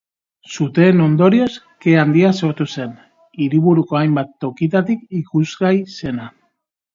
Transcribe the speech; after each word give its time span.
Suteen 0.53 1.01
ondorioz, 1.07 1.49
ke 1.85 1.93
handia 2.03 2.31
sortu 2.47 2.67
zen, 2.77 2.95
hiriburuko 3.43 4.01
hainbat 4.01 4.33
tokitatik 4.47 5.05
ikusgai 5.21 5.75
zena. 5.99 6.29